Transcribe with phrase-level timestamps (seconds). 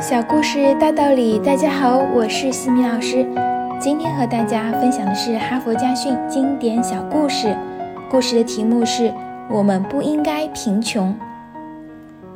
[0.00, 3.22] 小故事大道理，大家好，我是西米老师。
[3.78, 7.54] 今天和大家分享的是哈佛家训经典小故事。
[8.10, 9.12] 故事的题目是
[9.50, 11.14] 我们不应该贫穷。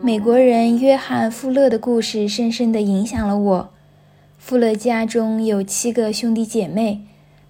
[0.03, 3.71] 美国人约翰·富勒的故事深深地影响了我。
[4.39, 7.01] 富勒家中有七个兄弟姐妹，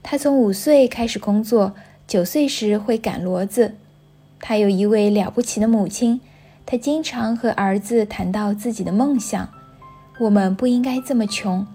[0.01, 1.73] 他从五岁开始工作，
[2.07, 3.75] 九岁时会赶骡子。
[4.39, 6.21] 他有一位了不起的母亲。
[6.65, 9.49] 他经常和儿子谈到自己的梦想。
[10.18, 11.67] 我们不应该这么穷。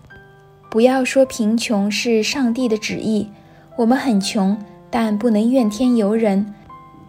[0.70, 3.30] 不要说贫穷是上帝的旨意。
[3.78, 4.58] 我们很穷，
[4.90, 6.54] 但不能怨天尤人。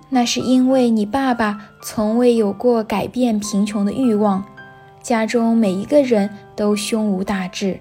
[0.08, 4.44] 那是因为你爸爸从未有过改变贫穷的欲望。
[5.02, 7.78] 家中每一个人都胸无大志。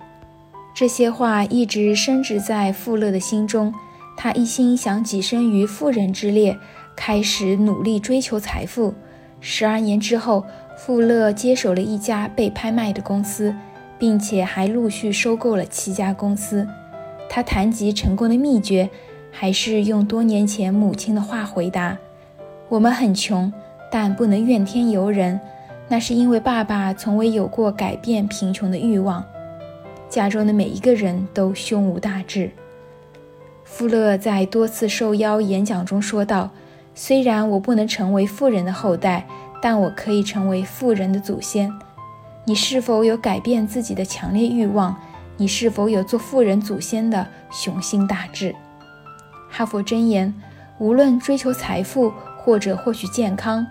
[0.75, 3.73] 这些话一直深植在富勒的心中。
[4.15, 6.57] 他一心想跻身于富人之列，
[6.95, 8.93] 开始努力追求财富。
[9.41, 10.45] 十二年之后，
[10.77, 13.55] 富勒接手了一家被拍卖的公司，
[13.97, 16.67] 并且还陆续收购了七家公司。
[17.29, 18.89] 他谈及成功的秘诀，
[19.31, 21.97] 还是用多年前母亲的话回答
[22.67, 23.51] ：“我们很穷，
[23.91, 25.39] 但不能怨天尤人。
[25.87, 29.23] 那是因为爸爸从未有过改变贫穷的欲望。
[30.09, 32.51] 家中的每一个人都胸无大志。”
[33.63, 36.51] 富勒在多次受邀演讲中说道。
[37.01, 39.25] 虽然我不能成为富人的后代，
[39.61, 41.71] 但我可以成为富人的祖先。
[42.43, 44.93] 你是否有改变自己的强烈欲望？
[45.37, 48.53] 你是否有做富人祖先的雄心大志？
[49.49, 50.33] 哈佛箴言：
[50.77, 53.65] 无论追求财富或者获取健康，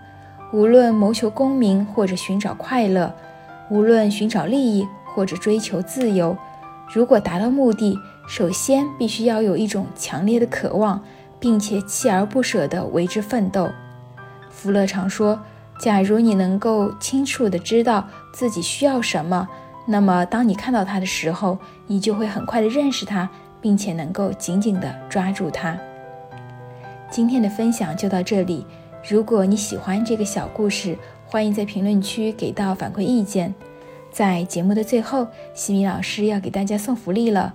[0.51, 3.15] 无论谋求功名或者寻找快乐，
[3.69, 6.35] 无论寻找利益或者追求自由，
[6.91, 7.95] 如果达到目的，
[8.27, 11.05] 首先必须要有一种强烈的渴望。
[11.41, 13.69] 并且锲而不舍地为之奋斗。
[14.51, 15.41] 福勒常说
[15.81, 19.49] ：“假如你能够清楚地知道自己需要什么，
[19.87, 23.29] 那么当你看到它的时候，你就会很快地认识它，
[23.61, 25.79] 并且能够紧紧地抓住它。”
[27.11, 28.67] 今天的分享就到这里。
[29.09, 33.55] 如果你喜欢这个小故事，欢迎在评论区给到反馈意见。
[34.11, 37.55] 在节目的最后，西米老师要给大家送福利了。